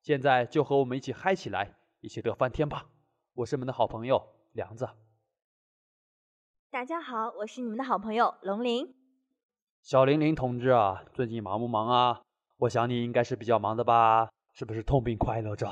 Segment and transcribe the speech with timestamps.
[0.00, 2.86] 现在就和我们一起嗨起来，一起乐翻天吧！
[3.34, 4.88] 我是你们的好朋友梁子。
[6.70, 8.94] 大家好，我是你们的好朋友龙鳞。
[9.82, 12.22] 小玲玲同志啊，最近忙不忙啊？
[12.58, 14.30] 我想你应该是比较忙的吧？
[14.52, 15.68] 是不是痛并快乐着？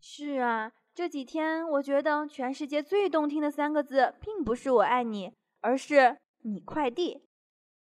[0.00, 7.24] 是啊，这几天我觉得全世界最动听的三个字，并不是“我爱你”，而是“你快递”。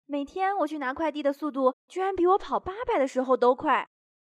[0.06, 3.86] 每天我去拿快递的速度，居然比我跑八百的时候都快。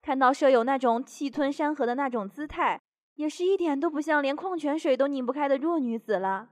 [0.02, 2.80] 看到舍友那种气吞山河的那种姿态，
[3.14, 6.50] 也是一点都不像连矿泉水都拧不开的弱女子了。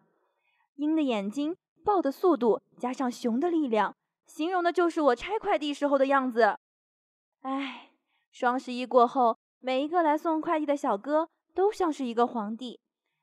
[0.76, 3.94] 鹰的眼睛，豹的速度，加上熊的力量，
[4.26, 6.58] 形容的就是我拆快递时候的样子。
[7.42, 7.90] 唉，
[8.30, 12.78] 双十一过后，每一个来送快递的小哥都像是一个皇帝，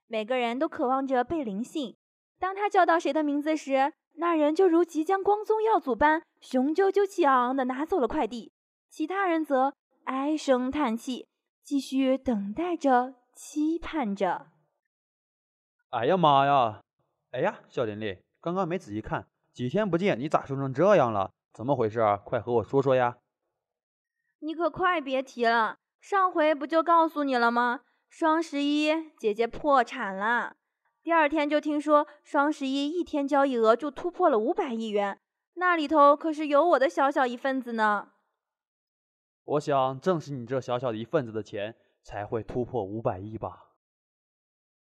[0.08, 1.96] 每个人都渴望着被灵性。
[2.40, 8.52] 当他叫到谁的名字时，那人就如即将光宗耀祖般雄赳赳气昂昂地拿走了快递，
[8.90, 9.74] 其他人则
[10.06, 11.28] 唉声叹气，
[11.64, 14.48] 继续等待着，期盼着。
[15.90, 16.82] 哎呀妈呀！
[17.32, 21.32] 哎呀，小玲玲，刚刚没仔细看，几天不见，你咋瘦成这样了？
[21.52, 22.02] 怎么回事？
[22.02, 23.18] 啊快和我说说呀！
[24.40, 27.82] 你可快别提了，上回不就告诉你了吗？
[28.08, 30.56] 双十一，姐姐破产了。
[31.02, 35.20] 第二天就听说双十一一天交易额就突破了五百亿元，
[35.56, 38.12] 那里头可是有我的小小一份子呢。
[39.46, 43.70] 我想，正是你这小小的一份子的钱，才会突破五百亿吧。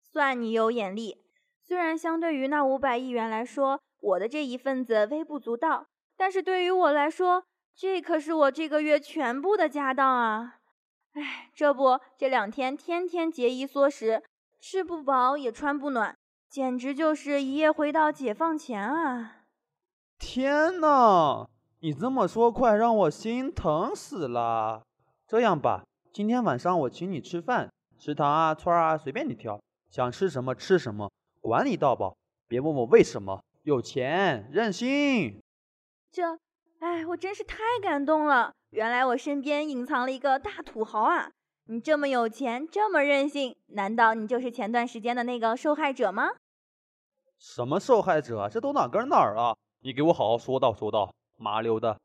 [0.02, 1.26] 算你有眼力，
[1.60, 7.44] 虽然相对于那五百亿元来说，我的这一份子微不足道，但是对于我来说，
[7.76, 10.60] 这可是我这个月全部的家当啊！
[11.14, 14.24] 哎，这不，这两天天天节衣缩食。
[14.60, 16.16] 吃不饱也穿不暖，
[16.48, 19.44] 简直就是一夜回到解放前啊！
[20.18, 21.50] 天哪，
[21.84, 24.84] 你这么说，快让我心疼死了。
[25.28, 25.84] 这样吧，
[26.14, 29.62] 今天晚上我请你吃饭，食堂啊、串啊，随便你挑，
[29.92, 31.12] 想吃什么吃什么，
[31.42, 32.16] 管你到饱，
[32.48, 33.44] 别问我为什么。
[33.64, 35.42] 有钱任性。
[36.10, 36.40] 这，
[36.80, 38.54] 哎，我真是太感动了。
[38.70, 41.32] 原来我身边隐藏了一个大土豪啊！
[41.66, 46.30] 你这么有钱，这么任性，难道你就是前段时间的那个受害者吗？
[47.38, 48.48] 什么受害者？
[48.50, 49.54] 这都哪跟哪儿啊？
[49.82, 52.00] 你给我好好说道说道，麻溜的。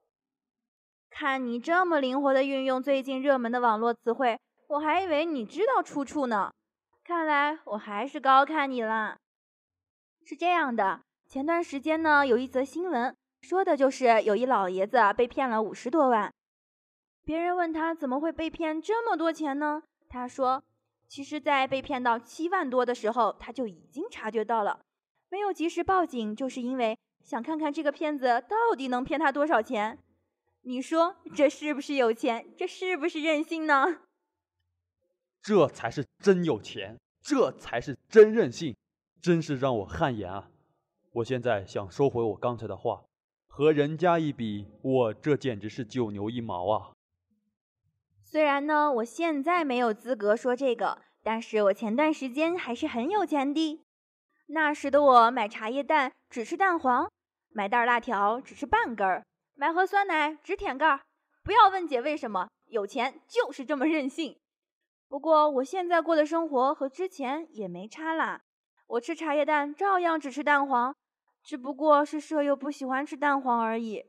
[1.09, 6.50] 看你这么灵活的运用最近热门的网络词汇，我还以为你知道出处呢。
[7.04, 9.16] 看来我还是高看你了。
[10.25, 16.34] 是这样的，前段时间呢，有一则新闻，说的就是有一老爷子被骗了五十多万。
[17.25, 19.82] 别人问他怎么会被骗这么多钱呢？
[20.09, 20.62] 他说
[21.09, 24.81] ：“其实，在被骗到七万多的时候，他就已经察觉到了，
[25.31, 26.98] 没有及时报警，就是因为
[27.28, 29.99] 想看看这个骗子到底能骗他多少钱。
[30.62, 32.47] 你说这是不是有钱？
[32.56, 33.99] 这是不是任性呢？
[35.43, 38.75] 这才是真有钱，这才是真任性，
[39.21, 40.49] 真是让我汗颜啊！
[41.12, 43.03] 我现在想收回我刚才的话，
[43.47, 46.93] 和人家一比，我这简直是九牛一毛啊！”
[48.25, 53.84] 虽然呢，我现在没有资格说这个，但是我前段时间还是很有钱的。
[54.47, 57.10] 那时的我买茶叶蛋只吃蛋黄，
[57.50, 61.00] 买袋辣条只吃半根儿，买盒酸奶只舔盖儿。
[61.42, 64.38] 不要问姐为什么，有钱就是这么任性。
[65.09, 68.41] 不过我现在过的生活和之前也没差啦，
[68.86, 70.94] 我吃茶叶蛋照样只吃蛋黄，
[71.42, 74.04] 只不过是舍友不喜欢吃蛋黄而已。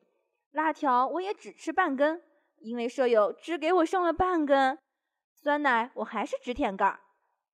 [0.52, 2.22] 辣条我也只吃半根。
[2.62, 4.78] 因为舍友只给我剩了半根
[5.34, 7.00] 酸奶，我还是只舔盖儿。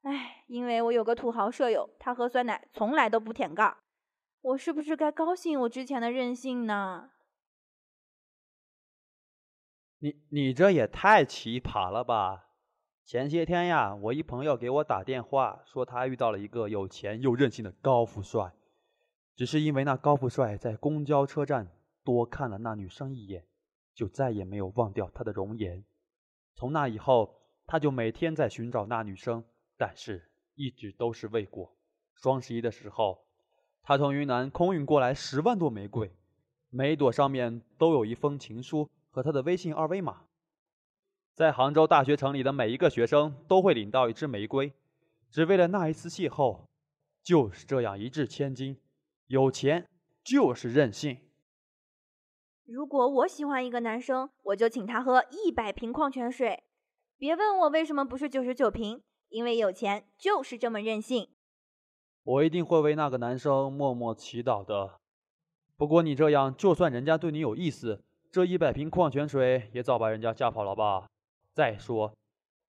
[0.02, 3.78] 哎，因为我有个土豪舍友，他喝酸奶从来都不舔盖儿。
[4.46, 7.10] 我是不是该高兴我之前的任性呢？
[9.98, 12.52] 你你这也太奇葩了吧！
[13.04, 18.54] 前些天呀，我一朋友给我打电话，说他遇到了一个有钱又任性的高富帅，
[19.36, 21.72] 只是因为那高富帅在公交车站
[22.04, 23.48] 多看了那女生一眼。
[23.96, 25.86] 就再也没有忘掉她的容颜。
[26.56, 29.46] 从那以后，他就每天在寻找那女生，
[29.78, 31.74] 但是一直都是未果。
[32.14, 33.25] 双十一的时候，
[33.88, 36.12] 他从云南空运过来十万朵玫瑰，
[36.72, 40.24] 每朵上面都有一封情书和他的微信二维码。
[41.36, 44.74] 在杭州大学城里的每一个学生都会领到一支玫瑰，
[45.30, 46.62] 只为了那一次邂逅。
[47.22, 48.80] 就是这样一掷千金，
[49.28, 49.88] 有钱
[50.24, 51.18] 就是任性。
[52.66, 56.64] 如果我喜欢一个男生，我就请他喝一百瓶矿泉水。
[57.18, 61.35] 别问我为什么不是九十九瓶，因为有钱就是这么任性。
[62.26, 65.00] 我一定会为那个男生默默祈祷的。
[65.78, 68.02] 不过你这样，就算人家对你有意思，
[68.32, 71.06] 这一百瓶矿泉水也早把人家吓跑了吧。
[71.54, 72.14] 再说，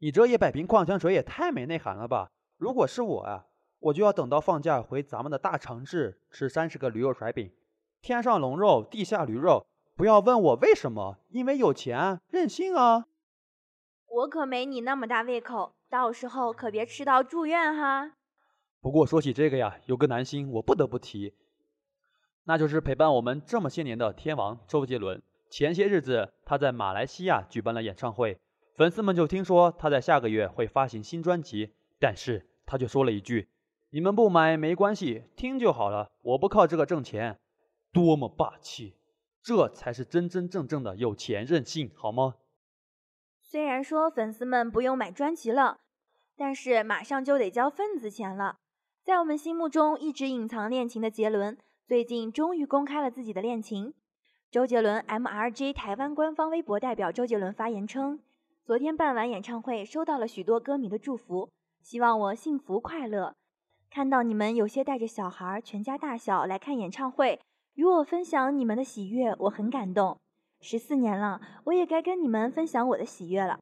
[0.00, 2.28] 你这一百瓶矿泉水也太没内涵了吧！
[2.58, 3.46] 如果是我啊，
[3.80, 7.50] 我就要等到放假回咱们的大城市吃三十个驴肉甩饼，
[8.02, 9.66] 天上龙肉，地下驴肉。
[9.96, 13.06] 不要问我为什么，因为有钱，任性啊！
[14.08, 18.15] 我可没你那么大胃口，到时候可别吃到住院哈。
[18.86, 21.34] 不过说起这个呀，有个男星我不得不提，
[22.44, 25.20] 那就是陪伴我们这么些年的天王周杰伦。
[25.50, 28.38] 前些日子他在马来西亚举办了演唱会。
[28.76, 33.48] 粉丝们就听说他在下个月会发行新专辑，但是他却说了一句
[33.90, 37.40] ：“你们不买没关系，听就好了，我不靠这个挣钱。”
[37.92, 38.94] 多么霸气！
[39.42, 42.36] 这才是真真正正的有钱任性，好吗？
[43.42, 45.80] 虽然说粉丝们不用买专辑了，
[46.36, 48.60] 但是马上就得交份子钱了。
[49.06, 51.56] 在我们心目中一直隐藏恋情的杰伦，
[51.86, 53.94] 最近终于公开了自己的恋情。
[54.50, 58.18] 周杰伦 MRG 台湾官方微博代表周杰伦发言称。
[58.64, 61.48] 昨天办完演唱会，收到了许多歌迷的祝福，
[61.80, 63.36] 希望我幸福快乐。
[63.88, 67.38] 看到你们有些带着小孩，全家大小来看演唱会，
[67.74, 70.18] 与我分享你们的喜悦，我很感动。
[70.60, 73.60] 十四年了，我也该跟你们分享我的喜悦了，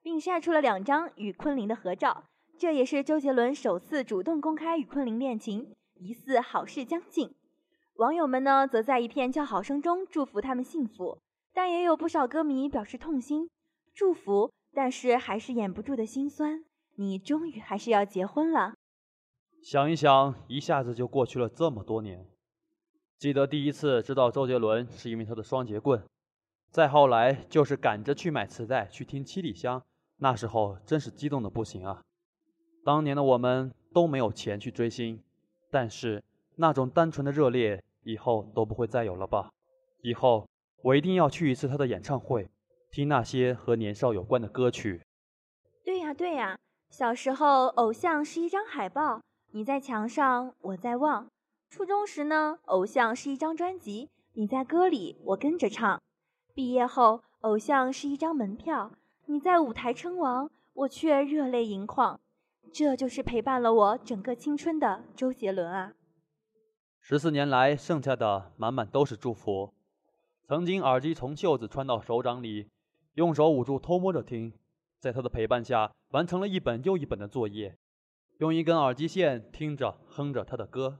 [0.00, 2.24] 并晒出了两张与昆凌的合照。
[2.58, 7.34] 这也是周杰伦首次主动公开与昆凌恋情，疑似好事将近。
[7.96, 11.18] 网友们呢，则在一片叫好声中祝福他们幸福，
[11.52, 13.50] 但也有不少歌迷表示痛心。
[13.94, 16.64] 祝福，但是还是掩不住的心酸。
[16.94, 18.72] 你终于还是要结婚了。
[19.62, 22.26] 想一想，一下子就过去了这么多年。
[23.18, 26.02] 记得第一次知道周杰伦是因为他的双截棍，
[26.70, 29.82] 再后来就是赶着去买磁带去听七里香，
[30.16, 32.02] 那时候真是激动的不行啊。
[32.86, 35.20] 当年的我们都没有钱去追星，
[35.72, 36.22] 但是
[36.54, 39.50] 那种单纯的热烈以后都不会再有了吧？
[40.02, 40.48] 以后
[40.82, 42.48] 我一定要去一次他的演唱会。
[42.92, 45.02] 听那些和年少有关的歌曲。
[45.84, 46.56] 对呀对呀，
[46.88, 51.26] 小时候偶像是一张海报，你在墙上，我在望。
[51.68, 56.00] 初中时呢，偶像是一张专辑，你在歌里，我跟着唱。
[56.54, 58.92] 毕业后，偶像是一张门票，
[59.24, 62.20] 你在舞台称王，我却热泪盈眶。
[62.72, 65.94] 这就是陪伴了我整个青春的周杰伦啊！
[67.00, 69.72] 十四年来，剩下的满满都是祝福。
[70.46, 72.68] 曾经耳机从袖子穿到手掌里。
[73.14, 74.52] 用手捂住，偷摸着听，
[75.00, 77.74] 在他的陪伴下，完成了一本又一本的作业。
[78.40, 80.98] 用一根耳机线听着、哼着他的歌。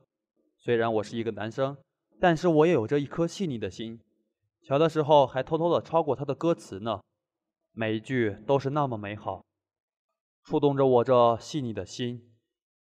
[0.56, 1.76] 虽然我是一个男生，
[2.18, 4.00] 但是我也有着一颗细腻的心。
[4.62, 7.02] 小的时候还偷偷的抄过他的歌词呢，
[7.72, 9.44] 每一句都是那么美好，
[10.46, 12.32] 触动着我这细腻的心。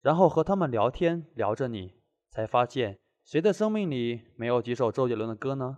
[0.02, 1.94] 然后和他们聊天，聊着你，
[2.30, 5.78] 才发现谁的生命里没有几首周杰伦的歌呢？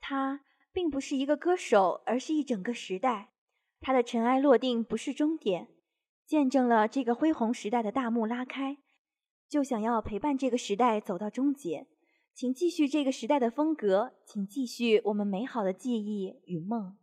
[0.00, 0.40] 他。
[0.70, 3.32] 并不是一个歌手，而是一整个时代。
[3.80, 5.66] 他的尘埃落定不是终点，
[6.24, 8.76] 见证了这个恢宏时代的大幕拉开，
[9.48, 11.88] 就想要陪伴这个时代走到终结。
[12.32, 16.96] 请继续这个时代的风格，请继续我们美好的记忆与梦。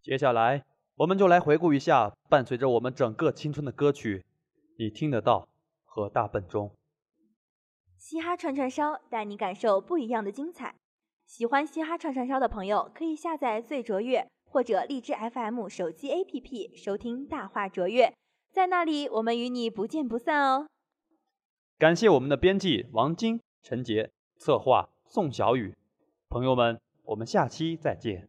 [0.00, 0.64] 接下来，
[0.96, 4.24] 我们就来回顾一下伴随着我们整个青春的歌曲，
[4.78, 5.48] 你听得到
[5.84, 6.72] 和大笨钟。
[7.98, 10.76] 嘻哈串串烧，带你感受不一样的精彩。
[11.26, 18.14] 喜欢嘻哈串串烧的朋友，可以下载最卓越或者荔枝 FM 手机 APP 收听大话卓越，
[18.52, 20.68] 在那里我们与你不见不散哦。
[21.76, 25.74] 感谢我们的编辑王晶、陈杰，策划宋小雨，
[26.28, 28.28] 朋友们，我们下期再见。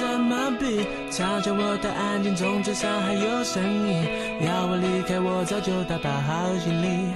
[0.00, 0.80] 怎么比？
[1.10, 4.02] 嘲笑我太安静，中至少还有声音。
[4.40, 7.12] 要我离开，我早就打包好行李。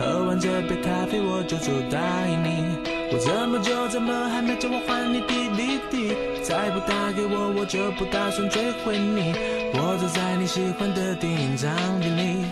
[0.00, 2.74] 喝完这杯咖啡，我就走答应你。
[3.12, 6.42] 我这么久怎么还没叫我还你 DVD？
[6.42, 9.32] 再不打给我，我就不打算追回你。
[9.74, 11.70] 我坐在你喜欢的电影场
[12.02, 12.42] 景里，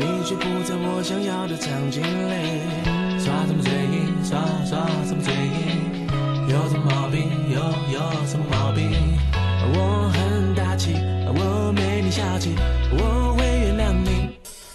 [0.00, 3.20] 你却不在我想要的场景里。
[3.20, 4.24] 耍什么嘴硬？
[4.24, 5.95] 耍耍什么嘴硬？
[6.48, 7.28] 有什么毛病？
[7.50, 7.58] 有
[7.92, 8.92] 有什么毛病？
[9.74, 10.94] 我很大气，
[11.26, 12.54] 我没你小气，
[12.92, 14.30] 我会原谅你。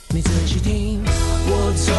[0.10, 1.01] 你仔细听，
[1.48, 1.96] 我从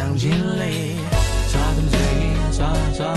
[0.00, 0.96] 场景里。
[1.46, 1.98] 耍什么嘴
[2.56, 3.14] 抓抓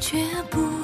[0.00, 0.16] 绝
[0.48, 0.79] 不